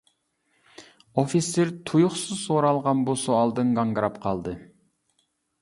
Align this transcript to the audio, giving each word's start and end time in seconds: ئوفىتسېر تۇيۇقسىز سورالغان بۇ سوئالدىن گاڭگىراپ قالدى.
ئوفىتسېر 1.23 1.73
تۇيۇقسىز 1.91 2.41
سورالغان 2.47 3.07
بۇ 3.11 3.15
سوئالدىن 3.27 3.77
گاڭگىراپ 3.81 4.21
قالدى. 4.25 4.57